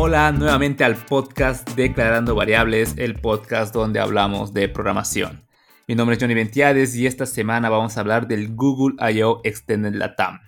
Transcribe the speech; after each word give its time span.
Hola 0.00 0.30
nuevamente 0.30 0.84
al 0.84 0.94
podcast 0.94 1.68
Declarando 1.70 2.36
Variables, 2.36 2.94
el 2.98 3.16
podcast 3.16 3.74
donde 3.74 3.98
hablamos 3.98 4.54
de 4.54 4.68
programación. 4.68 5.44
Mi 5.88 5.96
nombre 5.96 6.14
es 6.14 6.22
Johnny 6.22 6.34
Ventiades 6.34 6.94
y 6.94 7.08
esta 7.08 7.26
semana 7.26 7.68
vamos 7.68 7.96
a 7.96 8.00
hablar 8.02 8.28
del 8.28 8.54
Google 8.54 8.94
I.O. 9.12 9.40
Extended 9.42 9.94
Latam. 9.94 10.38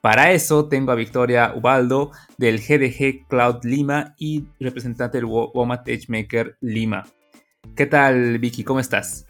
Para 0.00 0.32
eso 0.32 0.70
tengo 0.70 0.90
a 0.90 0.94
Victoria 0.94 1.52
Ubaldo 1.54 2.12
del 2.38 2.60
GDG 2.60 3.28
Cloud 3.28 3.62
Lima 3.62 4.14
y 4.16 4.46
representante 4.58 5.18
del 5.18 5.26
WOMAT 5.26 5.86
Maker 6.08 6.56
Lima. 6.62 7.04
¿Qué 7.76 7.84
tal 7.84 8.38
Vicky? 8.38 8.64
¿Cómo 8.64 8.80
estás? 8.80 9.26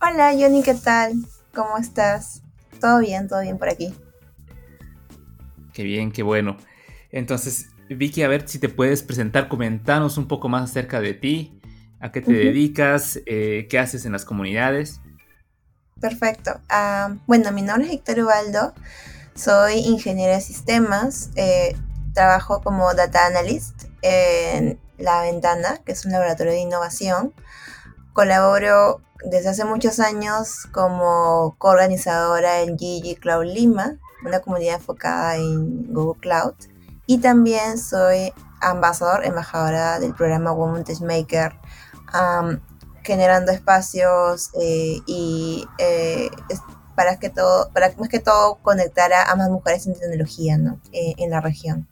Hola 0.00 0.30
Johnny, 0.38 0.62
¿qué 0.62 0.74
tal? 0.74 1.14
¿Cómo 1.52 1.78
estás? 1.78 2.44
Todo 2.80 3.00
bien, 3.00 3.26
todo 3.26 3.40
bien 3.40 3.58
por 3.58 3.68
aquí. 3.68 3.92
Qué 5.72 5.82
bien, 5.82 6.12
qué 6.12 6.22
bueno. 6.22 6.56
Entonces, 7.10 7.70
Vicky, 7.88 8.22
a 8.22 8.28
ver 8.28 8.48
si 8.48 8.58
te 8.58 8.68
puedes 8.68 9.02
presentar, 9.02 9.48
comentarnos 9.48 10.18
un 10.18 10.26
poco 10.26 10.48
más 10.48 10.70
acerca 10.70 11.00
de 11.00 11.14
ti, 11.14 11.60
a 12.00 12.10
qué 12.12 12.20
te 12.20 12.32
dedicas, 12.32 13.20
eh, 13.26 13.66
qué 13.70 13.78
haces 13.78 14.04
en 14.06 14.12
las 14.12 14.24
comunidades. 14.24 15.00
Perfecto. 16.00 16.60
Ah, 16.68 17.16
bueno, 17.26 17.52
mi 17.52 17.62
nombre 17.62 17.86
es 17.86 17.94
Héctor 17.94 18.20
Ubaldo, 18.20 18.74
soy 19.34 19.74
ingeniero 19.78 20.34
de 20.34 20.40
sistemas, 20.40 21.30
eh, 21.36 21.76
trabajo 22.12 22.60
como 22.62 22.92
data 22.94 23.26
analyst 23.26 23.84
en 24.02 24.78
La 24.98 25.22
Ventana, 25.22 25.78
que 25.84 25.92
es 25.92 26.04
un 26.04 26.12
laboratorio 26.12 26.52
de 26.52 26.60
innovación. 26.60 27.32
Colaboro 28.12 29.00
desde 29.24 29.50
hace 29.50 29.64
muchos 29.64 30.00
años 30.00 30.66
como 30.72 31.54
coorganizadora 31.58 32.62
en 32.62 32.76
GG 32.76 33.18
Cloud 33.20 33.44
Lima, 33.44 33.98
una 34.24 34.40
comunidad 34.40 34.76
enfocada 34.76 35.36
en 35.36 35.92
Google 35.92 36.20
Cloud. 36.20 36.54
Y 37.06 37.18
también 37.18 37.78
soy 37.78 38.32
ambasador, 38.60 39.24
embajadora 39.24 40.00
del 40.00 40.14
programa 40.14 40.52
Women 40.52 40.84
Maker, 41.02 41.54
generando 43.02 43.52
espacios 43.52 44.50
eh, 44.60 45.00
y 45.06 45.64
eh, 45.78 46.28
para 46.96 47.18
que 47.18 47.30
todo, 47.30 47.70
para 47.72 47.92
más 47.98 48.08
que 48.08 48.18
todo 48.18 48.56
conectar 48.56 49.12
a, 49.12 49.34
más 49.36 49.48
mujeres 49.50 49.86
en 49.86 49.94
tecnología 49.94 50.58
¿no? 50.58 50.80
Eh, 50.92 51.14
en 51.18 51.30
la 51.30 51.40
región. 51.40 51.86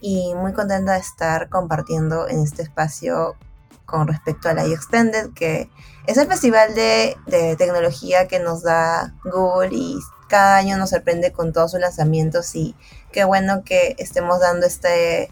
Y 0.00 0.34
muy 0.34 0.52
contenta 0.52 0.94
de 0.94 1.00
estar 1.00 1.48
compartiendo 1.48 2.28
en 2.28 2.42
este 2.42 2.62
espacio 2.62 3.36
con 3.84 4.06
respecto 4.06 4.48
a 4.48 4.54
la 4.54 4.64
Extended, 4.64 5.32
que 5.34 5.70
es 6.06 6.16
el 6.16 6.26
festival 6.26 6.74
de, 6.74 7.16
de, 7.26 7.56
tecnología 7.56 8.28
que 8.28 8.38
nos 8.38 8.62
da 8.62 9.14
Google 9.24 9.70
y 9.72 9.98
cada 10.28 10.56
año 10.56 10.76
nos 10.76 10.90
sorprende 10.90 11.32
con 11.32 11.52
todos 11.52 11.72
sus 11.72 11.80
lanzamientos 11.80 12.54
y 12.54 12.74
qué 13.12 13.24
bueno 13.24 13.64
que 13.64 13.96
estemos 13.98 14.40
dando 14.40 14.66
este, 14.66 15.30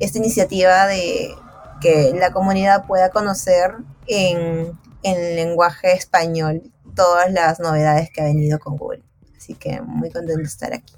esta 0.00 0.18
iniciativa 0.18 0.86
de 0.86 1.34
que 1.80 2.12
la 2.14 2.32
comunidad 2.32 2.86
pueda 2.86 3.10
conocer 3.10 3.76
en, 4.06 4.72
en 5.02 5.36
lenguaje 5.36 5.92
español 5.92 6.62
todas 6.94 7.32
las 7.32 7.60
novedades 7.60 8.10
que 8.10 8.22
ha 8.22 8.24
venido 8.24 8.58
con 8.58 8.76
Google. 8.76 9.02
Así 9.36 9.54
que 9.54 9.80
muy 9.80 10.10
contento 10.10 10.38
de 10.38 10.44
estar 10.44 10.72
aquí. 10.72 10.94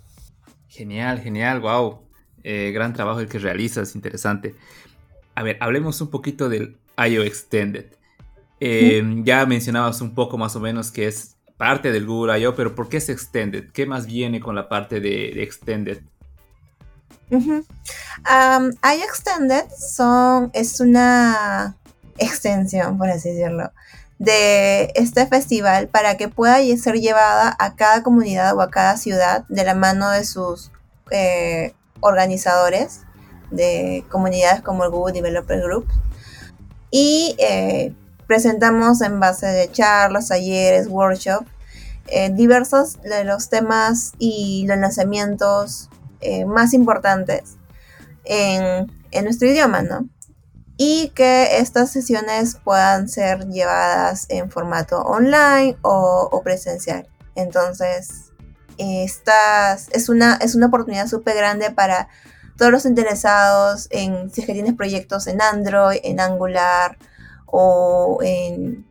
Genial, 0.69 1.21
genial, 1.21 1.61
wow. 1.61 2.01
Eh, 2.45 2.71
gran 2.73 2.95
trabajo 2.95 3.21
el 3.21 3.29
que 3.29 3.39
realizas, 3.39 3.95
interesante. 3.95 4.55
A 5.35 5.43
ver, 5.43 5.59
hablemos 5.61 6.01
un 6.01 6.09
poquito 6.09 6.49
del 6.49 6.79
IO 6.97 7.23
Extended. 7.23 7.87
Eh, 8.61 9.03
ya 9.25 9.45
mencionabas 9.47 10.01
un 10.01 10.15
poco 10.15 10.39
más 10.39 10.57
o 10.57 10.61
menos 10.61 10.91
que 10.91 11.07
es 11.07 11.38
parte 11.59 11.93
del 11.93 12.07
Google 12.07 12.39
I.O., 12.41 12.55
pero 12.55 12.75
¿por 12.75 12.89
qué 12.89 12.97
es 12.97 13.09
Extended? 13.11 13.71
¿Qué 13.73 13.85
más 13.85 14.07
viene 14.07 14.41
con 14.41 14.55
la 14.55 14.69
parte 14.69 15.01
de, 15.01 15.43
Extended? 15.43 16.01
I.O. 17.31 18.71
Extended 18.83 19.65
son, 19.77 20.51
es 20.55 20.81
una 20.81 21.77
extensión, 22.17 22.97
por 22.97 23.11
así 23.11 23.31
decirlo, 23.31 23.73
de 24.19 24.93
este 24.95 25.27
festival 25.27 25.89
para 25.89 26.17
que 26.17 26.29
pueda 26.29 26.59
ser 26.77 26.95
llevada 26.95 27.55
a 27.59 27.77
cada 27.77 28.03
comunidad 28.03 28.57
o 28.57 28.63
a 28.63 28.71
cada 28.71 28.97
ciudad 28.97 29.45
de 29.49 29.65
la 29.65 29.75
mano 29.75 30.11
de 30.11 30.25
sus 30.25 30.73
eh, 31.11 31.75
organizadores 32.01 33.03
de 33.51 34.05
comunidades 34.11 34.63
como 34.63 34.85
el 34.85 34.91
Google 34.91 35.13
Developer 35.13 35.61
Group. 35.61 35.87
Y 36.91 37.37
eh, 37.39 37.95
presentamos 38.27 39.01
en 39.03 39.21
base 39.21 39.47
de 39.47 39.71
charlas, 39.71 40.29
talleres, 40.29 40.87
workshops, 40.89 41.51
eh, 42.11 42.31
diversos 42.33 43.01
de 43.03 43.25
los 43.25 43.49
temas 43.49 44.13
y 44.19 44.65
los 44.67 44.79
lanzamientos 44.79 45.89
eh, 46.21 46.45
más 46.45 46.73
importantes 46.75 47.57
en, 48.25 48.87
nuestro 49.25 49.49
idioma, 49.49 49.83
¿no? 49.83 50.09
Y 50.77 51.11
que 51.15 51.59
estas 51.59 51.91
sesiones 51.91 52.57
puedan 52.63 53.09
ser 53.09 53.49
llevadas 53.49 54.27
en 54.29 54.51
formato 54.51 55.01
online 55.01 55.77
o, 55.83 56.41
presencial. 56.45 57.09
Entonces, 57.35 58.33
estas 58.77 59.89
es 59.93 60.09
una, 60.09 60.35
es 60.37 60.55
una 60.55 60.67
oportunidad 60.67 61.09
súper 61.09 61.37
grande 61.37 61.71
para 61.71 62.09
todos 62.57 62.71
los 62.71 62.85
interesados 62.85 63.89
en 63.91 64.31
si 64.31 64.43
es 64.43 64.47
que 64.47 64.53
tienes 64.53 64.75
proyectos 64.75 65.27
en 65.27 65.43
Android, 65.43 65.99
en 66.05 66.21
Angular, 66.21 66.97
o 67.51 68.19
en, 68.23 68.85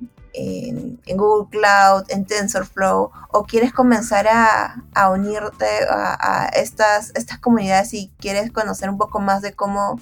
Google 1.16 1.50
Cloud, 1.50 2.06
en 2.10 2.26
TensorFlow, 2.26 3.12
o 3.32 3.44
quieres 3.46 3.74
comenzar 3.74 4.28
a, 4.28 5.10
unirte 5.10 5.66
a, 5.90 6.50
estas, 6.54 7.12
estas 7.16 7.40
comunidades 7.40 7.94
y 7.94 8.12
quieres 8.20 8.52
conocer 8.52 8.90
un 8.90 8.98
poco 8.98 9.20
más 9.20 9.42
de 9.42 9.54
cómo, 9.54 10.00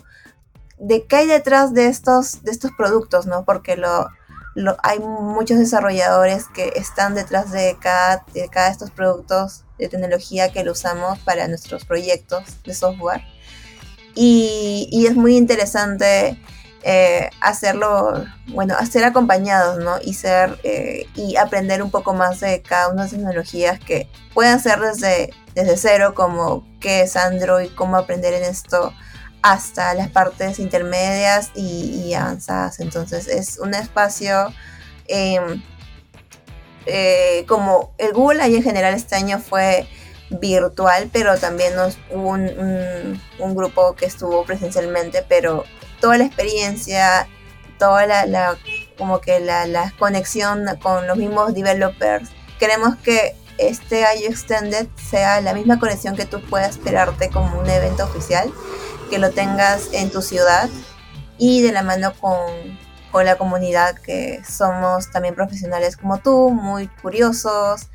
de 0.78 1.06
qué 1.06 1.18
hay 1.18 1.28
detrás 1.28 1.74
de 1.74 1.88
estos, 1.88 2.44
de 2.44 2.52
estos 2.52 2.72
productos, 2.78 3.26
¿no? 3.26 3.46
Porque 3.46 3.78
lo, 3.78 4.10
hay 4.84 5.00
muchos 5.00 5.58
desarrolladores 5.58 6.46
que 6.48 6.74
están 6.76 7.16
detrás 7.16 7.52
de 7.52 7.78
cada, 7.80 8.26
de 8.34 8.50
cada 8.50 8.68
de 8.68 8.72
estos 8.74 8.92
productos 8.92 9.64
de 9.78 9.90
tecnología 9.90 10.52
que 10.52 10.64
lo 10.64 10.72
usamos 10.72 11.20
para 11.20 11.48
nuestros 11.48 11.86
proyectos 11.86 12.44
de 12.64 12.74
software. 12.74 13.22
Y, 14.16 14.88
y 14.92 15.08
es 15.08 15.16
muy 15.16 15.36
interesante 15.36 16.42
eh, 16.88 17.32
hacerlo, 17.42 18.26
bueno, 18.50 18.76
hacer 18.78 19.04
acompañados, 19.06 19.80
¿no? 19.84 19.98
Y 20.04 20.14
ser, 20.14 20.60
eh, 20.62 21.08
y 21.16 21.36
aprender 21.36 21.82
un 21.82 21.90
poco 21.90 22.14
más 22.14 22.42
de 22.42 22.62
cada 22.62 22.90
una 22.90 23.06
de 23.06 23.10
las 23.10 23.12
tecnologías 23.12 23.80
que 23.80 24.08
pueden 24.36 24.60
ser 24.60 24.80
desde, 24.80 25.32
desde 25.56 25.78
cero, 25.78 26.14
como 26.14 26.64
qué 26.80 27.02
es 27.02 27.16
Android, 27.16 27.72
cómo 27.76 27.98
aprender 27.98 28.36
en 28.36 28.44
esto, 28.44 28.94
hasta 29.42 29.96
las 29.96 30.10
partes 30.10 30.60
intermedias 30.60 31.50
y, 31.56 32.14
avanzadas. 32.14 32.80
Entonces 32.80 33.30
es 33.30 33.58
un 33.58 33.74
espacio 33.74 34.54
em, 35.08 35.64
eh, 36.86 37.46
como 37.48 37.96
el 37.98 38.14
Google 38.14 38.44
ahí 38.44 38.58
en 38.58 38.64
general 38.64 38.94
este 38.94 39.16
año 39.16 39.40
fue 39.40 39.88
virtual, 40.30 41.10
pero 41.12 41.36
también 41.40 41.76
nos, 41.76 41.98
hubo 42.12 42.30
un, 42.30 43.20
un, 43.40 43.56
grupo 43.56 43.96
que 43.96 44.06
estuvo 44.06 44.44
presencialmente, 44.46 45.26
pero 45.28 45.64
toda 46.06 46.20
la 46.20 46.26
experiencia, 46.26 47.28
toda 47.80 48.06
la, 48.06 48.58
como 48.96 49.22
que 49.22 49.40
la, 49.40 49.92
conexión 49.98 50.64
con 50.84 51.08
los 51.08 51.18
mismos 51.18 51.56
developers. 51.56 52.30
Queremos 52.60 52.96
que 52.98 53.36
este 53.58 54.02
IO 54.02 54.30
Extended 54.30 54.88
sea 54.98 55.42
la 55.42 55.56
misma 55.56 55.80
conexión 55.80 56.16
que 56.16 56.26
tú 56.26 56.42
puedas 56.42 56.76
esperarte 56.76 57.32
como 57.32 57.60
un 57.60 57.68
evento 57.68 58.04
oficial, 58.04 58.54
que 59.10 59.18
lo 59.18 59.32
tengas 59.32 59.90
en 59.94 60.12
tu 60.12 60.22
ciudad 60.22 60.70
y 61.40 61.64
de 61.64 61.72
la 61.72 61.82
mano 61.82 62.14
con, 62.22 62.52
con 63.12 63.26
la 63.26 63.40
comunidad 63.40 63.96
que 63.96 64.44
somos 64.48 65.10
también 65.10 65.34
profesionales 65.34 65.98
como 65.98 66.20
tú, 66.20 66.52
muy 66.52 66.88
curiosos, 67.02 67.90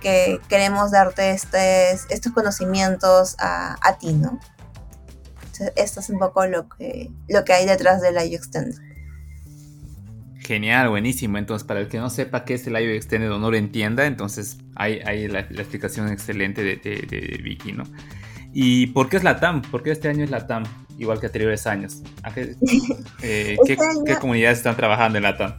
que 0.00 0.40
queremos 0.48 0.92
darte 0.92 1.32
este, 1.32 1.90
estos 1.90 2.32
conocimientos 2.32 3.34
a, 3.40 3.74
a 3.80 3.98
ti, 3.98 4.12
¿no? 4.12 4.38
Esto 5.76 6.00
es 6.00 6.10
un 6.10 6.18
poco 6.18 6.46
lo 6.46 6.68
que, 6.68 7.10
lo 7.28 7.44
que 7.44 7.52
hay 7.52 7.66
detrás 7.66 8.00
del 8.02 8.14
IO 8.14 8.36
Extended. 8.36 8.76
Genial, 10.46 10.88
buenísimo. 10.88 11.38
Entonces, 11.38 11.66
para 11.66 11.80
el 11.80 11.88
que 11.88 11.98
no 11.98 12.08
sepa 12.08 12.44
qué 12.44 12.54
es 12.54 12.66
el 12.66 12.74
IO 12.74 12.92
Extended 12.92 13.32
o 13.32 13.38
no 13.38 13.50
lo 13.50 13.56
entienda, 13.56 14.06
entonces 14.06 14.58
hay, 14.76 15.00
hay 15.04 15.26
la, 15.26 15.40
explicación 15.40 16.08
excelente 16.08 16.62
de, 16.62 16.76
de, 16.76 17.40
Vicky, 17.42 17.72
¿no? 17.72 17.84
¿Y 18.52 18.86
por 18.88 19.08
qué 19.08 19.16
es 19.16 19.24
la 19.24 19.40
TAM? 19.40 19.62
¿Por 19.62 19.82
qué 19.82 19.90
este 19.90 20.08
año 20.08 20.24
es 20.24 20.30
la 20.30 20.46
TAM? 20.46 20.64
Igual 20.98 21.20
que 21.20 21.26
anteriores 21.26 21.66
años. 21.66 22.02
Eh, 23.22 23.56
este 23.60 23.76
qué, 24.06 24.16
comunidades 24.16 24.58
están 24.58 24.76
trabajando 24.76 25.18
en 25.18 25.24
la 25.24 25.36
TAM? 25.36 25.54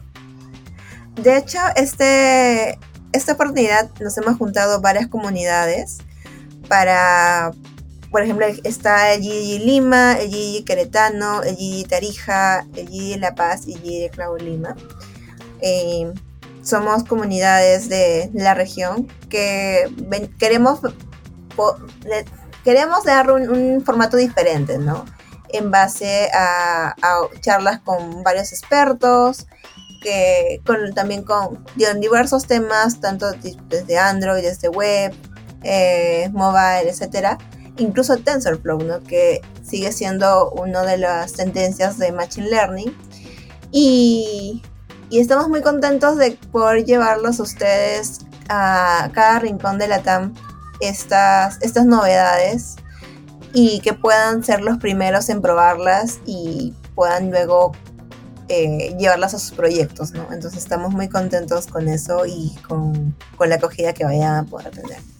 De 1.22 1.36
hecho, 1.36 1.58
este, 1.76 2.78
esta 3.12 3.32
oportunidad 3.32 3.90
nos 4.00 4.16
hemos 4.16 4.36
juntado 4.36 4.80
varias 4.80 5.08
comunidades 5.08 5.98
para 6.68 7.50
por 8.10 8.22
ejemplo, 8.22 8.46
está 8.64 9.12
el 9.12 9.22
GG 9.22 9.64
Lima, 9.64 10.18
el 10.18 10.30
GG 10.30 10.64
Queretano, 10.64 11.42
el 11.42 11.56
GG 11.56 11.88
Tarija, 11.88 12.66
el 12.74 12.86
GG 12.86 13.20
La 13.20 13.34
Paz 13.34 13.66
y 13.66 13.74
el 13.74 13.80
GG 14.08 14.14
Clau 14.14 14.36
Lima. 14.36 14.74
Eh, 15.60 16.12
somos 16.62 17.04
comunidades 17.04 17.88
de 17.88 18.30
la 18.34 18.54
región 18.54 19.06
que 19.28 19.90
queremos, 20.38 20.80
queremos 22.64 23.04
dar 23.04 23.30
un, 23.30 23.82
formato 23.84 24.16
diferente, 24.16 24.78
¿no? 24.78 25.04
en 25.50 25.70
base 25.70 26.28
a, 26.34 26.94
charlas 27.40 27.80
con 27.80 28.22
varios 28.22 28.52
expertos, 28.52 29.46
que 30.02 30.60
con, 30.66 30.94
también 30.94 31.24
con 31.24 31.64
diversos 32.00 32.46
temas, 32.46 33.00
tanto 33.00 33.32
desde 33.68 33.98
Android, 33.98 34.42
desde 34.42 34.68
web, 34.68 35.14
eh, 35.62 36.28
mobile, 36.32 36.90
etcétera, 36.90 37.38
incluso 37.78 38.16
TensorFlow, 38.16 38.82
¿no? 38.82 39.02
que 39.02 39.40
sigue 39.62 39.92
siendo 39.92 40.50
una 40.50 40.82
de 40.82 40.98
las 40.98 41.32
tendencias 41.32 41.98
de 41.98 42.12
Machine 42.12 42.48
Learning. 42.48 42.96
Y, 43.70 44.62
estamos 45.10 45.48
muy 45.48 45.62
contentos 45.62 46.16
de 46.18 46.32
poder 46.52 46.84
llevarlos 46.84 47.40
a 47.40 47.42
ustedes 47.42 48.20
a 48.48 49.10
cada 49.14 49.38
rincón 49.38 49.78
de 49.78 49.88
la 49.88 50.02
TAM 50.02 50.34
estas, 50.80 51.58
estas 51.62 51.86
novedades 51.86 52.76
y 53.52 53.80
que 53.80 53.94
puedan 53.94 54.44
ser 54.44 54.60
los 54.60 54.78
primeros 54.78 55.28
en 55.28 55.40
probarlas 55.40 56.20
y 56.26 56.74
puedan 56.94 57.30
luego 57.30 57.72
eh, 58.48 58.94
llevarlas 58.98 59.34
a 59.34 59.38
sus 59.38 59.52
proyectos, 59.52 60.12
¿no? 60.12 60.32
Entonces 60.32 60.62
estamos 60.62 60.92
muy 60.92 61.08
contentos 61.08 61.66
con 61.66 61.88
eso 61.88 62.26
y 62.26 62.54
con, 62.66 63.16
con 63.36 63.48
la 63.48 63.56
acogida 63.56 63.92
que 63.92 64.04
vayan 64.04 64.36
a 64.36 64.44
poder 64.44 64.70
tener. 64.70 65.17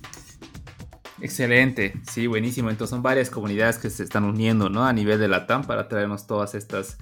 Excelente, 1.21 1.95
sí, 2.11 2.27
buenísimo. 2.27 2.71
Entonces 2.71 2.91
son 2.91 3.03
varias 3.03 3.31
comunidades 3.31 3.79
que 3.79 3.91
se 3.91 4.05
están 4.05 4.25
uniendo, 4.25 4.69
¿no? 4.69 4.85
A 4.85 4.93
nivel 4.93 5.19
de 5.19 5.29
la 5.29 5.47
TAM 5.47 5.65
para 5.65 5.89
traernos 5.89 6.27
todas 6.27 6.55
estas, 6.55 6.97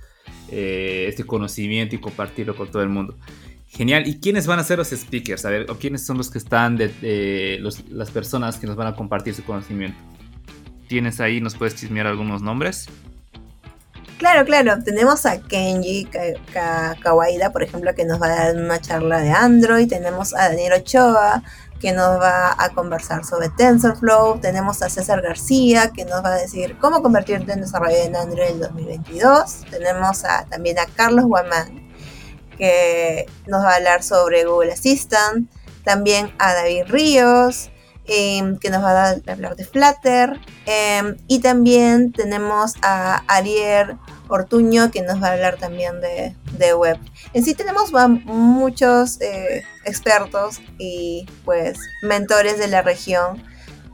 eh, 0.51 1.07
este 1.09 1.25
conocimiento 1.25 1.95
y 1.95 1.99
compartirlo 1.99 2.57
con 2.57 2.71
todo 2.71 2.83
el 2.83 2.89
mundo. 2.89 3.17
Genial. 3.69 4.07
¿Y 4.07 4.21
quiénes 4.21 4.47
van 4.47 4.59
a 4.59 4.65
ser 4.65 4.79
los 4.79 4.89
speakers? 4.89 5.45
A 5.45 5.51
ver, 5.51 5.71
¿o 5.71 5.77
quiénes 5.77 6.07
son 6.07 6.17
los 6.17 6.31
que 6.31 6.39
están 6.39 6.77
de, 6.79 7.61
las 7.91 8.11
personas 8.11 8.57
que 8.57 8.67
nos 8.67 8.77
van 8.77 8.87
a 8.87 8.97
compartir 8.97 9.35
su 9.35 9.45
conocimiento? 9.45 9.99
¿Tienes 10.89 11.21
ahí, 11.21 11.41
nos 11.41 11.57
puedes 11.57 11.75
chismear 11.75 12.07
algunos 12.07 12.41
nombres? 12.41 12.89
Claro, 14.19 14.47
claro. 14.47 14.83
Tenemos 14.83 15.27
a 15.27 15.43
Kenji 15.43 16.09
Kawaida, 17.03 17.53
por 17.53 17.63
ejemplo, 17.63 17.95
que 17.95 18.07
nos 18.07 18.21
va 18.23 18.27
a 18.27 18.47
dar 18.47 18.57
una 18.57 18.81
charla 18.81 19.21
de 19.21 19.31
Android. 19.31 19.89
Tenemos 19.89 20.33
a 20.35 20.49
Daniel 20.49 20.73
Ochoa, 20.81 21.43
que 21.81 21.93
nos 21.93 22.21
va 22.21 22.55
a 22.59 22.71
conversar 22.71 23.25
sobre 23.25 23.49
TensorFlow. 23.51 24.41
Tenemos 24.41 24.83
a 24.83 24.89
César 24.89 25.23
García, 25.23 25.91
que 25.95 26.05
nos 26.05 26.25
va 26.25 26.35
a 26.35 26.39
decir 26.39 26.77
cómo 26.79 27.03
convertirte 27.03 27.53
en 27.53 27.61
desarrollador 27.61 28.07
en 28.07 28.17
Android 28.17 28.49
en 28.51 28.61
2022. 28.61 29.65
Tenemos 29.71 30.25
a, 30.25 30.47
también 30.47 30.79
a 30.79 30.87
Carlos 30.87 31.27
Guamán, 31.27 31.87
que 32.57 33.27
nos 33.47 33.65
va 33.65 33.73
a 33.73 33.77
hablar 33.77 34.03
sobre 34.03 34.45
Google 34.45 34.73
Assistant. 34.73 35.51
También 35.85 36.33
a 36.39 36.53
David 36.53 36.85
Ríos, 36.89 37.71
em, 38.07 38.59
que 38.59 38.71
nos 38.71 38.83
va 38.83 39.11
a 39.11 39.17
hablar 39.29 39.55
de 39.55 39.65
Flutter. 39.65 40.41
Em, 40.65 41.17
y 41.29 41.41
también 41.41 42.13
tenemos 42.13 42.75
a 42.83 43.23
Ariel 43.29 43.97
Ortuño, 44.29 44.91
que 44.91 45.03
nos 45.03 45.23
va 45.23 45.29
a 45.29 45.33
hablar 45.33 45.57
también 45.57 46.01
de, 46.01 46.35
web. 46.75 46.99
En 47.33 47.45
sí 47.45 47.55
tenemos 47.55 47.93
muchos 48.25 49.21
eh, 49.21 49.63
expertos 49.85 50.61
y 50.79 51.27
pues 51.45 51.79
mentores 52.03 52.59
de 52.59 52.69
la 52.69 52.83
región 52.83 53.43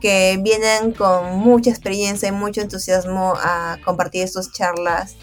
que 0.01 0.39
vienen 0.41 0.91
con 0.91 1.37
mucha 1.37 1.69
experiencia 1.69 2.29
y 2.29 2.31
mucho 2.31 2.61
entusiasmo 2.61 3.35
a 3.37 3.77
compartir 3.85 4.27
sus 4.27 4.51
charlas 4.51 5.15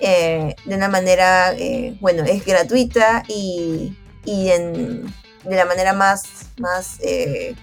eh, 0.00 0.54
de 0.64 0.74
una 0.74 0.88
manera, 0.88 1.52
eh, 1.54 1.96
bueno, 2.00 2.24
es 2.24 2.44
gratuita 2.44 3.22
y, 3.28 3.96
de 4.24 5.56
la 5.56 5.64
manera 5.64 5.92
más, 5.92 6.22
más 6.58 6.98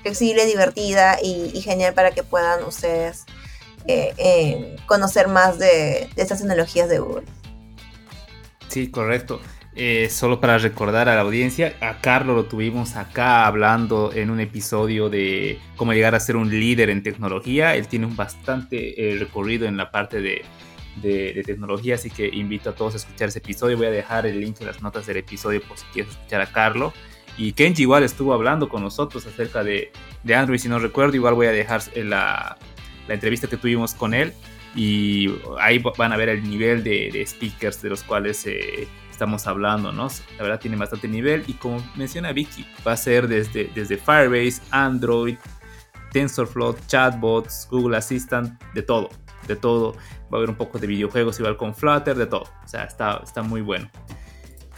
flexible, 0.02 0.46
divertida 0.46 1.18
y, 1.22 1.62
genial 1.62 1.94
para 1.94 2.12
que 2.12 2.24
puedan 2.24 2.64
ustedes 2.64 3.26
conocer 4.86 5.28
más 5.28 5.60
de, 5.60 6.10
de 6.16 6.22
estas 6.22 6.40
tecnologías 6.40 6.90
de 6.90 7.00
Google. 7.00 7.26
Sí, 8.68 8.90
correcto. 8.92 9.42
Eh, 9.76 10.10
solo 10.10 10.42
para 10.42 10.58
recordar 10.58 11.08
a 11.10 11.16
la 11.16 11.22
audiencia, 11.22 11.76
a 11.80 12.02
Carlos 12.02 12.36
lo 12.36 12.46
tuvimos 12.46 12.96
acá 12.96 13.46
hablando 13.46 14.12
en 14.14 14.30
un 14.30 14.40
episodio 14.40 15.10
de 15.10 15.60
cómo 15.76 15.94
llegar 15.94 16.16
a 16.16 16.20
ser 16.20 16.36
un 16.36 16.50
líder 16.50 16.90
en 16.90 17.02
tecnología. 17.02 17.76
Él 17.76 17.88
tiene 17.88 18.06
un 18.06 18.16
bastante 18.16 19.14
eh, 19.14 19.18
recorrido 19.18 19.68
en 19.68 19.78
la 19.78 19.90
parte 19.90 20.22
de, 20.22 20.44
de, 21.02 21.44
tecnología, 21.46 21.96
así 21.96 22.10
que 22.10 22.28
invito 22.28 22.72
a 22.72 22.76
todos 22.76 22.96
a 22.96 22.98
escuchar 22.98 23.30
ese 23.30 23.40
episodio. 23.40 23.78
Voy 23.78 23.88
a 23.88 23.92
dejar 23.92 24.26
el 24.26 24.42
link 24.42 24.58
en 24.60 24.68
las 24.68 24.82
notas 24.82 25.06
del 25.06 25.18
episodio 25.18 25.62
por 25.62 25.78
si 25.78 25.86
quieres 25.94 26.12
escuchar 26.12 26.42
a 26.42 26.52
Carlos. 26.52 26.94
Y 27.38 27.54
Kenji 27.54 27.84
igual 27.84 28.04
estuvo 28.04 28.34
hablando 28.34 28.68
con 28.68 28.84
nosotros 28.84 29.26
acerca 29.26 29.64
de, 29.64 29.94
de 30.24 30.36
Android, 30.36 30.60
si 30.60 30.68
no 30.68 30.78
recuerdo, 30.78 31.16
igual 31.16 31.36
voy 31.36 31.48
a 31.48 31.52
dejar 31.52 31.82
la, 31.96 32.58
la 33.10 33.16
entrevista 33.16 33.48
que 33.48 33.58
tuvimos 33.58 33.96
con 33.96 34.14
él 34.14 34.34
y 34.76 35.28
ahí 35.60 35.84
van 35.98 36.14
a 36.14 36.18
ver 36.18 36.30
el 36.30 36.48
nivel 36.48 36.84
de, 36.84 37.26
speakers 37.26 37.82
de 37.82 37.90
los 37.90 38.04
cuales 38.04 38.46
eh, 38.46 38.88
estamos 39.10 39.48
hablando, 39.48 39.92
¿no? 39.92 40.08
La 40.38 40.44
verdad 40.44 40.60
tiene 40.60 40.78
bastante 40.78 41.08
nivel 41.08 41.44
y 41.48 41.54
como 41.54 41.84
menciona 41.96 42.32
Vicky, 42.32 42.68
va 42.88 42.92
a 42.92 42.98
ser 42.98 43.28
desde, 43.28 43.72
desde 43.74 43.98
Firebase, 43.98 44.62
Android, 44.70 45.38
TensorFlow, 46.14 46.76
chatbots, 46.86 47.68
Google 47.70 47.98
Assistant, 47.98 48.62
de 48.76 48.84
todo, 48.84 49.10
de 49.48 49.56
todo. 49.56 49.94
Va 50.32 50.34
a 50.34 50.38
haber 50.38 50.52
un 50.52 50.56
poco 50.56 50.78
de 50.78 50.86
videojuegos 50.86 51.40
igual 51.40 51.58
con 51.58 51.74
Flutter, 51.74 52.16
de 52.16 52.28
todo. 52.28 52.44
O 52.64 52.68
sea, 52.68 52.84
está, 52.84 53.22
está 53.24 53.42
muy 53.42 53.62
bueno. 53.62 53.90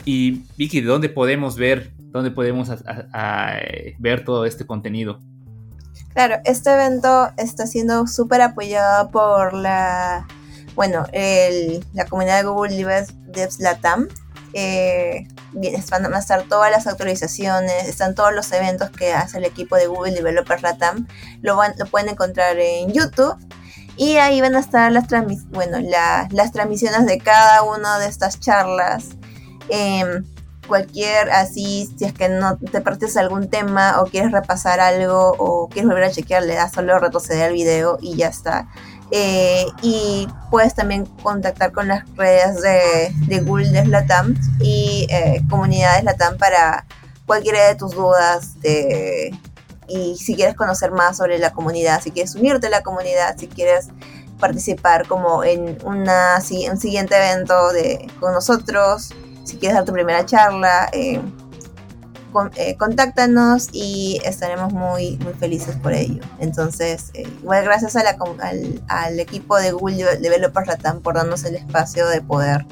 Y 0.06 0.44
Vicky, 0.58 0.80
¿de 0.80 0.88
dónde 0.88 1.10
podemos 1.10 1.58
ver, 1.58 1.92
dónde 1.98 2.32
podemos 2.32 2.70
ver 4.00 4.24
todo 4.24 4.46
este 4.46 4.66
contenido? 4.66 5.20
Claro, 6.14 6.38
este 6.44 6.74
evento 6.74 7.32
está 7.38 7.66
siendo 7.68 8.06
súper 8.08 8.42
apoyado 8.42 9.12
por 9.12 9.54
la, 9.54 10.28
bueno, 10.76 11.06
la 11.94 12.06
comunidad 12.06 12.38
de 12.38 12.44
Google 12.44 13.06
Devs 13.28 13.60
Latam. 13.60 14.08
Eh, 14.54 15.28
van 15.90 16.14
a 16.14 16.20
estar 16.20 16.44
todas 16.44 16.70
las 16.70 16.86
actualizaciones, 16.88 17.88
están 17.88 18.16
todos 18.16 18.34
los 18.34 18.52
eventos 18.52 18.90
que 18.90 19.14
hace 19.14 19.38
el 19.38 19.46
equipo 19.46 19.78
de 19.78 19.88
Google 19.88 20.12
Developers 20.14 20.62
Latam. 20.62 21.08
Lo, 21.42 21.58
lo 21.78 21.86
pueden 21.86 22.10
encontrar 22.10 22.58
en 22.60 22.92
YouTube. 22.92 23.38
Y 23.96 24.18
ahí 24.18 24.42
van 24.42 24.56
a 24.56 24.60
estar 24.60 24.92
las, 24.92 25.06
bueno, 25.50 25.80
las 25.80 26.52
transmisiones 26.52 27.06
de 27.06 27.20
cada 27.20 27.64
una 27.64 28.00
de 28.00 28.08
estas 28.08 28.40
charlas. 28.40 29.10
Eh, 29.70 30.24
cualquier 30.72 31.30
así, 31.32 31.94
si 31.98 32.06
es 32.06 32.14
que 32.14 32.30
no 32.30 32.58
te 32.58 32.80
partes 32.80 33.18
algún 33.18 33.50
tema 33.50 34.02
o 34.02 34.06
quieres 34.06 34.32
repasar 34.32 34.80
algo 34.80 35.36
o 35.38 35.68
quieres 35.68 35.90
volver 35.90 36.06
a 36.06 36.12
chequear, 36.12 36.44
le 36.44 36.56
das 36.56 36.72
solo 36.72 36.98
retroceder 36.98 37.50
al 37.50 37.54
video 37.54 37.98
y 38.00 38.16
ya 38.16 38.30
está. 38.30 38.70
Eh, 39.12 39.66
y 39.82 40.30
puedes 40.50 40.74
también 40.74 41.06
contactar 41.24 41.74
con 41.74 41.90
las 41.90 42.06
redes 42.16 42.62
de, 42.62 43.14
de 43.28 43.42
Google 43.42 43.86
Latam 43.88 44.34
y 44.62 45.08
eh, 45.10 45.42
comunidades 45.50 46.06
Latam 46.06 46.38
para 46.38 46.86
cualquiera 47.26 47.68
de 47.68 47.76
tus 47.76 47.92
dudas 47.92 48.52
y 49.90 50.16
si 50.16 50.36
quieres 50.36 50.56
conocer 50.56 50.92
más 50.92 51.18
sobre 51.18 51.38
la 51.38 51.52
comunidad, 51.52 52.02
si 52.02 52.12
quieres 52.12 52.34
unirte 52.36 52.68
a 52.68 52.70
la 52.70 52.82
comunidad, 52.82 53.36
si 53.38 53.48
quieres 53.48 53.90
participar 54.40 55.06
como 55.06 55.44
en 55.44 55.78
una, 55.84 56.38
un 56.38 56.78
siguiente 56.78 57.18
evento 57.18 57.74
de, 57.74 58.10
con 58.22 58.32
nosotros, 58.32 59.10
si 59.44 59.58
quieres 59.58 59.76
dar 59.76 59.86
tu 59.86 59.94
primera 59.94 60.26
charla, 60.26 60.90
eh, 60.94 61.22
eh, 62.56 62.78
contáctanos 62.78 63.68
y 63.74 64.22
estaremos 64.24 64.72
muy, 64.72 65.18
muy 65.18 65.34
felices 65.34 65.76
por 65.76 65.94
ello. 65.94 66.24
Entonces, 66.40 67.12
eh, 67.14 67.28
igual 67.42 67.64
gracias 67.66 67.96
a 67.96 68.04
al, 68.88 69.20
equipo 69.20 69.58
de 69.58 69.72
Google 69.72 70.18
Developers 70.18 70.68
Latam 70.68 71.02
por 71.02 71.16
darnos 71.16 71.44
el 71.44 71.56
espacio 71.56 72.08
de 72.08 72.22
poder 72.22 72.66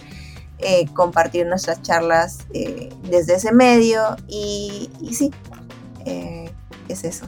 compartir 0.93 1.45
nuestras 1.45 1.81
charlas 1.81 2.39
desde 3.03 3.35
ese 3.35 3.53
medio 3.53 4.17
y, 4.27 4.89
y 4.99 5.13
sí, 5.13 5.31
es 6.89 7.03
eso. 7.05 7.27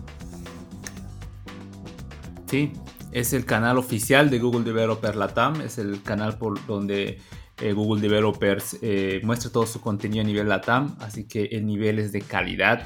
Sí, 2.48 2.74
es 3.14 3.32
el 3.32 3.46
canal 3.46 3.78
oficial 3.78 4.30
de 4.30 4.40
Google 4.40 4.64
Developers 4.64 5.16
Latam, 5.16 5.62
es 5.62 5.78
el 5.78 6.02
canal 6.04 6.38
por 6.38 6.66
donde 6.66 7.20
eh, 7.62 7.74
Google 7.74 8.02
Developers 8.02 8.78
eh, 8.82 9.22
muestra 9.24 9.52
todo 9.52 9.66
su 9.66 9.82
contenido 9.82 10.22
a 10.22 10.26
nivel 10.26 10.50
LATAM, 10.50 10.96
así 11.00 11.26
que 11.26 11.46
el 11.46 11.66
nivel 11.66 12.00
es 12.00 12.12
de 12.12 12.22
calidad. 12.22 12.84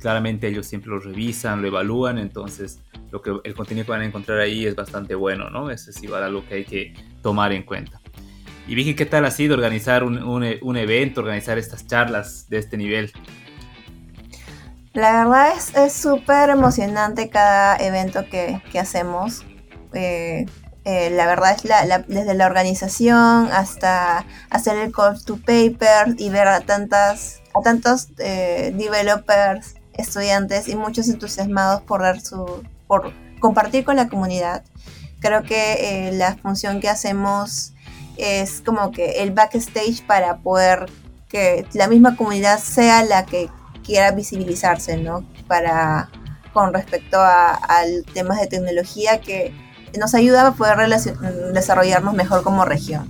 Claramente 0.00 0.46
ellos 0.48 0.66
siempre 0.66 0.90
lo 0.90 1.00
revisan, 1.00 1.62
lo 1.62 1.68
evalúan, 1.68 2.18
entonces 2.18 2.80
lo 3.10 3.22
que, 3.22 3.32
el 3.42 3.54
contenido 3.54 3.86
que 3.86 3.92
van 3.92 4.02
a 4.02 4.04
encontrar 4.04 4.38
ahí 4.38 4.66
es 4.66 4.76
bastante 4.76 5.14
bueno, 5.14 5.50
¿no? 5.50 5.70
Eso 5.70 5.90
es 5.90 6.02
igual 6.02 6.22
algo 6.22 6.46
que 6.46 6.54
hay 6.54 6.64
que 6.64 6.94
tomar 7.22 7.52
en 7.52 7.62
cuenta. 7.62 8.00
Y 8.66 8.74
Vicky, 8.74 8.94
¿qué 8.94 9.06
tal 9.06 9.24
ha 9.24 9.30
sido 9.30 9.54
organizar 9.54 10.04
un, 10.04 10.22
un, 10.22 10.76
evento, 10.76 11.22
organizar 11.22 11.56
estas 11.56 11.86
charlas 11.86 12.50
de 12.50 12.58
este 12.58 12.76
nivel? 12.76 13.10
La 14.92 15.24
verdad 15.24 15.52
es 15.56 15.92
súper 15.92 16.50
emocionante 16.50 17.30
cada 17.30 17.76
evento 17.76 18.26
que, 18.30 18.60
que 18.70 18.78
hacemos. 18.78 19.44
Eh, 19.94 20.44
eh, 20.90 21.10
la 21.10 21.26
verdad 21.26 21.54
es 21.54 21.66
la, 21.66 21.98
desde 22.08 22.32
la 22.32 22.46
organización 22.46 23.50
hasta 23.52 24.24
hacer 24.48 24.78
el 24.78 24.90
call 24.90 25.22
to 25.22 25.36
paper 25.36 26.14
y 26.16 26.30
ver 26.30 26.48
a 26.48 26.60
tantas 26.60 27.42
a 27.54 27.60
tantos 27.60 28.08
eh, 28.16 28.72
developers, 28.74 29.74
estudiantes 29.92 30.66
y 30.66 30.76
muchos 30.76 31.08
entusiasmados 31.08 31.82
por 31.82 32.00
dar 32.00 32.22
su 32.22 32.62
por 32.86 33.12
compartir 33.38 33.84
con 33.84 33.96
la 33.96 34.08
comunidad 34.08 34.64
creo 35.20 35.42
que 35.42 36.08
eh, 36.08 36.12
la 36.12 36.36
función 36.36 36.80
que 36.80 36.88
hacemos 36.88 37.74
es 38.16 38.62
como 38.64 38.90
que 38.90 39.22
el 39.22 39.32
backstage 39.32 40.06
para 40.06 40.38
poder 40.38 40.86
que 41.28 41.66
la 41.74 41.88
misma 41.88 42.16
comunidad 42.16 42.60
sea 42.60 43.04
la 43.04 43.26
que 43.26 43.50
quiera 43.84 44.12
visibilizarse, 44.12 44.96
¿no? 44.96 45.22
Para 45.46 46.08
con 46.54 46.72
respecto 46.72 47.18
a, 47.20 47.60
temas 48.14 48.40
de 48.40 48.46
tecnología 48.46 49.20
que 49.20 49.52
nos 49.98 50.14
ayuda 50.14 50.46
a 50.46 50.52
poder 50.52 50.88
desarrollarnos 51.52 52.14
mejor 52.14 52.42
como 52.42 52.64
región. 52.64 53.08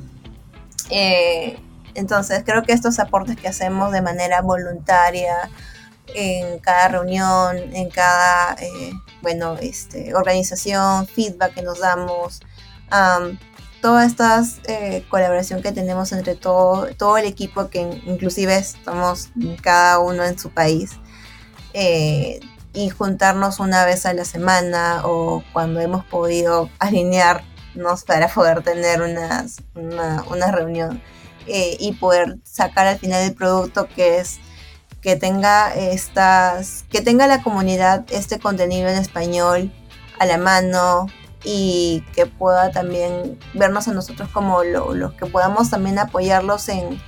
Eh, 0.90 1.59
entonces, 1.95 2.42
creo 2.45 2.62
que 2.62 2.73
estos 2.73 2.99
aportes 2.99 3.37
que 3.37 3.49
hacemos 3.49 3.92
de 3.92 4.02
manera 4.02 4.40
voluntaria 4.40 5.50
en 6.14 6.59
cada 6.61 6.88
reunión, 6.88 7.57
en 7.57 7.90
cada, 7.90 8.54
eh, 8.54 8.92
bueno, 9.23 9.57
este, 9.61 10.14
organización, 10.14 11.07
feedback 11.07 11.54
que 11.54 11.62
nos 11.62 11.80
damos, 11.80 12.40
toda 13.80 14.04
esta 14.04 14.42
eh, 14.66 15.04
colaboración 15.09 15.62
que 15.62 15.73
tenemos 15.73 16.12
entre 16.12 16.35
todo, 16.35 16.88
todo 16.97 17.18
el 17.18 17.26
equipo, 17.26 17.68
que 17.68 17.80
inclusive 18.07 18.57
estamos 18.57 19.28
cada 19.62 19.99
uno 20.00 20.25
en 20.25 20.38
su 20.38 20.50
país, 20.50 20.92
eh, 21.75 22.40
y 22.72 22.90
juntarnos 22.90 23.60
una 23.60 23.84
vez 23.84 24.06
a 24.06 24.12
la 24.12 24.25
semana 24.25 25.02
o 25.04 25.42
cuando 25.52 25.80
hemos 25.80 26.04
podido 26.04 26.70
alinearnos 26.78 28.04
para 28.06 28.28
poder 28.28 28.62
tener 28.62 29.02
una, 29.02 29.46
una, 29.75 30.52
reunión 30.52 31.02
eh, 31.46 31.76
y 31.80 31.92
poder 31.92 32.37
sacar 32.44 32.87
al 32.87 32.98
final 32.98 33.22
el 33.22 33.34
producto 33.34 33.88
que 33.88 34.18
es 34.18 34.38
que 35.00 35.16
tenga 35.16 35.75
estas 35.75 36.84
que 36.90 37.00
tenga 37.00 37.26
la 37.26 37.42
comunidad 37.42 38.04
este 38.10 38.38
contenido 38.40 38.88
en 38.88 38.98
español 38.98 39.72
a 40.18 40.26
la 40.26 40.38
mano 40.38 41.06
y 41.44 42.04
que 42.14 42.26
pueda 42.26 42.72
también 42.72 43.38
vernos 43.54 43.87
a 43.87 43.92
nosotros 43.92 44.28
como 44.30 44.64
los 44.64 45.14
que 45.14 45.26
podamos 45.26 45.70
también 45.70 45.98
apoyarlos 45.98 46.68
en, 46.68 47.00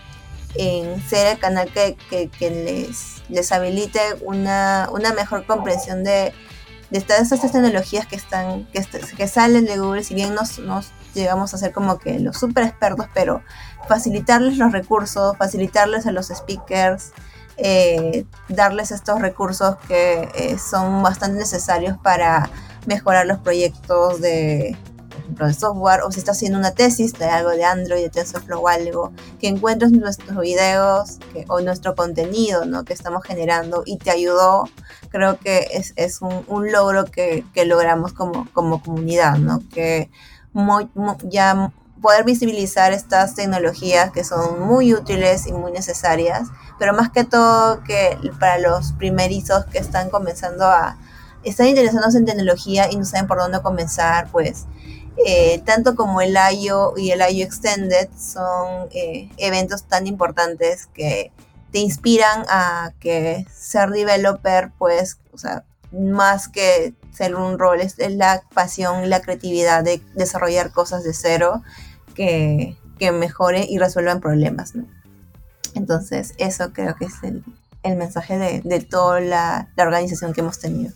ser 0.55 1.27
el 1.29 1.39
canal 1.39 1.71
que, 1.73 1.97
les, 2.41 3.23
les 3.29 3.53
habilite 3.53 4.01
una, 4.23 4.89
mejor 5.17 5.47
comprensión 5.47 6.05
de, 6.05 6.33
de 6.91 7.01
todas 7.01 7.31
estas 7.33 7.53
tecnologías 7.53 8.07
que 8.07 8.17
están 8.17 8.67
que, 8.67 8.85
que 9.17 9.29
salen 9.29 9.65
de 9.65 9.79
Google, 9.79 10.03
si 10.03 10.15
bien 10.15 10.35
nos, 10.35 10.59
nos 10.59 10.91
llegamos 11.15 11.55
a 11.55 11.59
ser 11.59 11.73
como 11.73 11.99
que 11.99 12.19
los 12.19 12.39
super 12.39 12.65
expertos, 12.65 13.07
pero 13.15 13.43
facilitarles 13.89 14.59
los 14.59 14.73
recursos, 14.73 15.37
facilitarles 15.37 16.07
a 16.07 16.13
los 16.13 16.29
speakers, 16.29 17.13
eh, 17.57 18.25
darles 18.49 18.91
estos 18.91 19.21
recursos 19.21 19.77
que 19.87 20.31
eh, 20.35 20.57
son 20.59 21.03
bastante 21.03 21.39
necesarios 21.39 21.99
para 21.99 22.49
mejorar 22.87 23.27
los 23.27 23.39
proyectos 23.39 24.21
de, 24.21 24.77
de 25.31 25.55
software 25.55 26.03
o 26.03 26.13
si 26.13 26.19
estás 26.19 26.37
haciendo 26.37 26.59
una 26.59 26.73
tesis 26.73 27.13
de 27.15 27.27
algo 27.27 27.51
de 27.51 27.65
Android, 27.65 28.03
de 28.03 28.11
TensorFlow 28.11 28.63
o 28.63 28.69
algo, 28.69 29.13
que 29.39 29.49
encuentres 29.49 29.93
nuestros 29.93 30.39
videos 30.39 31.19
o 31.49 31.61
nuestro 31.61 31.95
contenido 31.95 32.65
¿no? 32.65 32.85
que 32.85 32.93
estamos 32.93 33.25
generando 33.25 33.83
y 33.87 33.99
te 33.99 34.11
ayudó, 34.11 34.65
creo 35.11 35.39
que 35.39 35.69
es, 35.73 35.93
es 35.97 36.23
un, 36.23 36.45
un, 36.47 36.73
logro 36.73 37.05
que, 37.05 37.45
que, 37.55 37.65
logramos 37.65 38.13
como, 38.13 38.49
como 38.53 38.83
comunidad, 38.83 39.39
¿no? 39.39 39.63
que 39.73 40.11
ya 41.25 41.73
poder 42.01 42.25
visibilizar 42.25 42.93
estas 42.93 43.35
tecnologías 43.35 44.11
que 44.11 44.25
son 44.25 44.67
muy 44.67 44.95
útiles 44.95 45.47
y 45.47 45.53
muy 45.53 45.73
necesarias, 45.73 46.49
pero 46.79 46.95
más 46.95 47.11
que 47.11 47.25
todo 47.25 47.83
que 47.85 48.19
para 48.39 48.59
los 48.59 48.93
primerizos 48.93 49.67
que 49.67 49.79
están 49.79 50.09
comenzando 50.09 50.65
a, 50.65 50.97
están 51.45 51.67
interesados 51.67 52.15
en 52.15 52.25
tecnología 52.25 52.91
y 52.91 52.97
no 52.97 53.05
saben 53.05 53.27
por 53.27 53.39
dónde 53.39 53.61
comenzar, 53.61 54.29
pues 54.31 54.67
eh, 55.27 55.61
tanto 55.65 55.97
como 55.97 56.21
el 56.21 56.37
IO 56.61 56.95
y 56.97 57.11
el 57.11 57.21
IO 57.21 57.45
Extended 57.45 58.09
son 58.17 58.89
eh, 58.93 59.29
eventos 59.37 59.85
tan 59.85 60.07
importantes 60.07 60.87
que 60.87 61.31
te 61.73 61.79
inspiran 61.79 62.45
a 62.49 62.93
que 63.01 63.47
ser 63.53 63.91
developer, 63.91 64.73
pues, 64.79 65.19
o 65.33 65.39
sea, 65.39 65.65
más 65.93 66.49
que 66.49 66.95
ser 67.13 67.35
un 67.35 67.59
rol, 67.59 67.81
es, 67.81 67.97
la 67.99 68.43
pasión, 68.55 69.11
la 69.11 69.21
creatividad 69.21 69.85
de 69.85 70.01
desarrollar 70.15 70.73
cosas 70.73 71.05
de 71.05 71.13
cero 71.13 71.63
que, 72.15 72.77
que 72.99 73.13
mejore 73.13 73.67
y 73.69 73.79
resuelvan 73.79 74.21
problemas, 74.21 74.75
¿no? 74.75 74.87
Entonces, 75.75 76.35
eso 76.39 76.73
creo 76.73 76.97
que 76.97 77.05
es 77.05 77.15
el, 77.23 77.45
mensaje 77.97 78.39
de, 78.39 78.61
de 78.65 78.81
toda 78.81 79.21
la, 79.21 79.71
la 79.77 79.85
organización 79.85 80.33
que 80.33 80.41
hemos 80.41 80.59
tenido. 80.59 80.93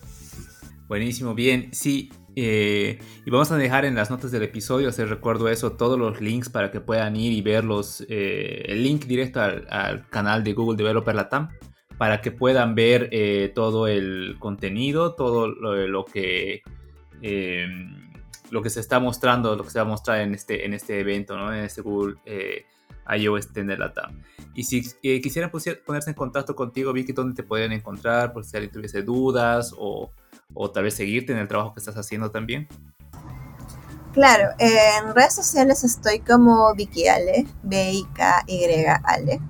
Buenísimo, 0.88 1.35
bien. 1.35 1.71
Sí, 1.73 2.11
eh, 2.37 2.99
y 3.25 3.31
vamos 3.31 3.50
a 3.53 3.57
dejar 3.57 3.85
en 3.85 3.95
las 3.95 4.11
notas 4.11 4.31
del 4.31 4.43
episodio, 4.43 4.88
os 4.88 4.97
recuerdo 4.97 5.49
eso, 5.49 5.73
todos 5.73 5.99
los 5.99 6.21
links 6.21 6.49
para 6.49 6.71
que 6.71 6.81
puedan 6.81 7.17
ir 7.17 7.33
y 7.33 7.43
ver 7.43 7.64
eh, 8.09 8.64
el 8.67 8.83
link 8.83 9.05
directo 9.05 9.41
al, 9.41 10.09
canal 10.09 10.43
de 10.43 10.53
Google 10.53 10.76
Developer 10.76 11.14
Latam, 11.14 11.49
para 11.99 12.21
que 12.21 12.33
puedan 12.33 12.75
ver 12.75 13.09
eh, 13.12 13.53
todo 13.55 13.87
el 13.87 14.37
contenido, 14.41 15.14
todo 15.14 15.49
lo, 15.49 16.05
que 16.05 16.62
lo 18.50 18.62
que 18.62 18.71
se 18.71 18.81
está 18.81 18.99
mostrando, 18.99 19.55
lo 19.57 19.64
que 19.64 19.71
se 19.71 19.79
va 19.79 19.85
a 19.85 19.88
mostrar 19.88 20.21
en 20.21 20.35
este, 20.35 20.67
en 20.67 20.75
este 20.75 21.00
evento, 21.00 21.37
¿no? 21.37 21.55
en 21.55 21.64
este 21.64 21.83
Google 21.83 22.17
iOS 23.17 23.47
Extender 23.47 23.79
Latam. 23.79 24.21
Y 24.55 24.64
si 24.64 24.83
quisieran 25.21 25.50
ponerse 25.50 26.11
en 26.11 26.14
contacto 26.14 26.55
contigo, 26.55 26.93
Vicky, 26.93 27.12
¿dónde 27.12 27.35
te 27.35 27.43
pueden 27.43 27.73
encontrar? 27.73 28.33
Por 28.33 28.45
si 28.45 28.57
alguien 28.57 28.73
tuviese 28.73 29.03
dudas 29.03 29.75
o 29.76 30.12
o 30.54 30.70
tal 30.70 30.84
vez 30.84 30.94
seguirte 30.94 31.32
en 31.32 31.38
el 31.38 31.49
trabajo 31.49 31.75
que 31.75 31.80
estás 31.80 31.96
haciendo 31.96 32.30
también? 32.30 32.68
Claro, 34.12 34.50
en 34.58 35.12
redes 35.14 35.34
sociales 35.34 35.82
estoy 35.82 36.20
como 36.20 36.73
Vicky 36.75 37.08
Ale, 37.08 37.46
B-I-K-Y 37.64 38.87
Ale. 39.02 39.40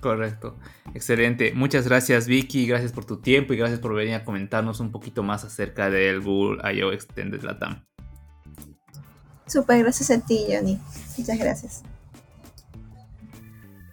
Correcto. 0.08 0.58
Excelente. 0.94 1.52
Muchas 1.54 1.86
gracias 1.86 2.28
Vicky, 2.28 2.66
gracias 2.66 2.94
por 2.94 3.04
tu 3.04 3.18
tiempo 3.18 3.54
y 3.54 3.58
gracias 3.58 3.82
por 3.82 3.94
venir 3.94 4.16
a 4.16 4.24
comentarnos 4.24 4.80
un 4.80 4.90
poquito 4.90 5.22
más 5.22 5.44
acerca 5.44 5.90
del 5.90 6.22
Google 6.22 6.62
I.O. 6.74 6.94
Extended 6.94 7.42
Latam. 7.42 7.84
Súper, 9.46 9.80
gracias 9.80 10.12
a 10.12 10.26
ti 10.26 10.46
Johnny. 10.50 10.80
Muchas 11.18 11.38
gracias. 11.38 11.84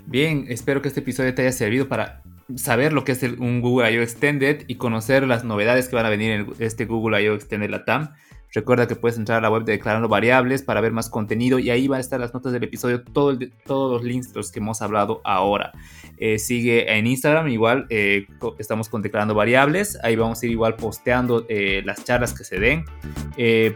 Bien, 0.07 0.47
espero 0.49 0.83
que 0.83 0.89
este 0.89 1.01
episodio 1.01 1.35
te 1.35 1.43
haya 1.43 1.51
servido 1.51 1.89
para 1.89 2.23
saber 2.55 2.93
lo 2.93 3.03
que 3.05 3.11
es 3.11 3.23
un 3.25 3.61
Google 3.61 3.93
I.O. 3.93 4.03
Extended 4.03 4.65
y 4.69 4.77
conocer 4.77 5.27
las 5.27 5.43
novedades 5.43 5.89
que 5.89 5.97
van 5.97 6.07
a 6.07 6.11
venir 6.11 6.31
en 6.31 6.47
este 6.61 6.85
Google 6.85 7.21
I.O. 7.23 7.35
Extended 7.35 7.71
Latam. 7.71 8.15
Recuerda 8.55 8.87
que 8.87 8.95
puedes 8.95 9.19
entrar 9.19 9.39
a 9.39 9.41
la 9.41 9.51
web 9.51 9.65
de 9.65 9.73
Declarando 9.73 10.09
Variables 10.09 10.63
para 10.63 10.81
ver 10.81 10.93
más 10.93 11.09
contenido 11.09 11.59
y 11.59 11.71
ahí 11.71 11.89
van 11.89 11.99
a 11.99 12.01
estar 12.01 12.21
las 12.21 12.33
notas 12.33 12.53
del 12.53 12.63
episodio, 12.63 13.03
todo 13.03 13.37
todos 13.67 13.91
los 13.91 14.05
links 14.05 14.33
de 14.33 14.39
los 14.39 14.53
que 14.53 14.61
hemos 14.61 14.81
hablado 14.81 15.21
ahora. 15.25 15.73
Eh, 16.19 16.39
sigue 16.39 16.97
en 16.97 17.09
Instagram, 17.09 17.49
igual 17.49 17.87
eh, 17.91 18.29
estamos 18.61 18.89
con 18.89 19.03
Declarando 19.03 19.35
Variables, 19.35 19.99
ahí 20.05 20.15
vamos 20.15 20.41
a 20.41 20.47
ir 20.47 20.53
igual 20.53 20.77
posteando 20.77 21.45
eh, 21.49 21.83
las 21.85 22.05
charlas 22.05 22.33
que 22.33 22.45
se 22.45 22.61
den. 22.61 22.85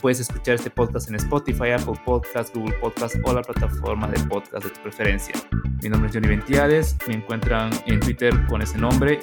puedes 0.00 0.20
escuchar 0.20 0.54
este 0.54 0.70
podcast 0.70 1.08
en 1.08 1.16
Spotify, 1.16 1.70
Apple 1.70 2.00
Podcast, 2.04 2.54
Google 2.54 2.76
Podcast 2.80 3.16
o 3.24 3.34
la 3.34 3.42
plataforma 3.42 4.06
de 4.06 4.20
podcast 4.28 4.64
de 4.64 4.70
tu 4.70 4.80
preferencia. 4.80 5.34
Mi 5.82 5.88
nombre 5.88 6.08
es 6.08 6.14
Johnny 6.14 6.28
Ventiades, 6.28 6.96
me 7.08 7.14
encuentran 7.14 7.70
en 7.86 7.98
Twitter 7.98 8.32
con 8.46 8.62
ese 8.62 8.78
nombre 8.78 9.18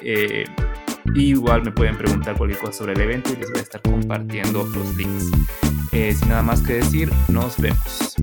igual 1.14 1.62
me 1.62 1.70
pueden 1.72 1.96
preguntar 1.96 2.36
cualquier 2.36 2.60
cosa 2.60 2.72
sobre 2.72 2.92
el 2.94 3.00
evento 3.00 3.30
y 3.32 3.36
les 3.36 3.50
voy 3.50 3.60
a 3.60 3.62
estar 3.62 3.80
compartiendo 3.82 4.64
los 4.64 4.96
links. 4.96 5.30
Eh, 5.92 6.14
sin 6.14 6.28
nada 6.28 6.42
más 6.42 6.60
que 6.62 6.74
decir, 6.74 7.10
nos 7.28 7.56
vemos. 7.58 8.16